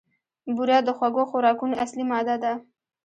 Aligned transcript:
بوره 0.55 0.77
د 0.83 0.89
خوږو 0.97 1.23
خوراکونو 1.31 1.79
اصلي 1.83 2.03
ماده 2.11 2.35
ده. 2.43 2.53